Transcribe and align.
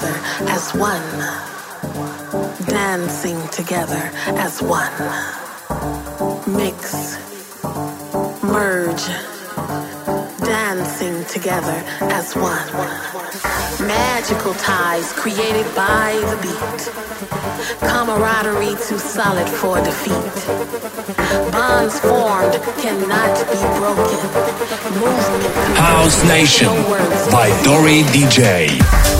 together 0.00 0.20
as 0.48 0.74
one. 0.74 1.02
Dancing 2.66 3.48
together 3.48 4.10
as 4.38 4.62
one. 4.62 4.92
Mix. 6.46 7.18
Merge. 8.42 9.06
Dancing 10.40 11.24
together 11.26 11.82
as 12.00 12.34
one. 12.34 12.66
Magical 13.86 14.54
ties 14.54 15.12
created 15.12 15.66
by 15.74 16.12
the 16.30 16.36
beat. 16.42 16.80
Camaraderie 17.80 18.76
too 18.86 18.98
solid 18.98 19.48
for 19.48 19.76
defeat. 19.82 20.12
Bonds 21.52 22.00
formed 22.00 22.54
cannot 22.80 23.36
be 23.52 23.60
broken. 23.78 24.20
Movement. 25.00 25.76
House 25.76 26.24
Nation 26.24 26.68
by 27.30 27.48
Dory 27.64 28.02
DJ. 28.12 29.19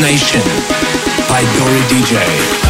Nation 0.00 0.40
by 1.28 1.42
Dory 1.58 1.80
DJ. 1.88 2.69